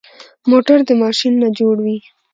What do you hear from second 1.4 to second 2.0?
نه جوړ وي.